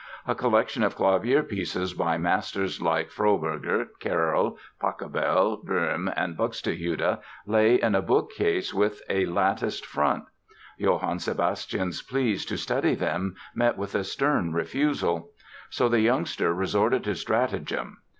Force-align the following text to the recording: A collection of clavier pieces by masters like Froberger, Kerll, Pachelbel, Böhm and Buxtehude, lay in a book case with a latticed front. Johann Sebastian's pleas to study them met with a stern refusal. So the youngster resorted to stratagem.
A 0.25 0.33
collection 0.33 0.81
of 0.81 0.95
clavier 0.95 1.43
pieces 1.43 1.93
by 1.93 2.17
masters 2.17 2.81
like 2.81 3.11
Froberger, 3.11 3.89
Kerll, 4.01 4.57
Pachelbel, 4.81 5.63
Böhm 5.63 6.11
and 6.17 6.35
Buxtehude, 6.35 7.19
lay 7.45 7.75
in 7.75 7.93
a 7.93 8.01
book 8.01 8.31
case 8.31 8.73
with 8.73 9.03
a 9.11 9.27
latticed 9.27 9.85
front. 9.85 10.23
Johann 10.79 11.19
Sebastian's 11.19 12.01
pleas 12.01 12.45
to 12.45 12.57
study 12.57 12.95
them 12.95 13.35
met 13.53 13.77
with 13.77 13.93
a 13.93 14.03
stern 14.03 14.53
refusal. 14.53 15.33
So 15.69 15.87
the 15.87 16.01
youngster 16.01 16.51
resorted 16.51 17.03
to 17.03 17.13
stratagem. 17.13 17.97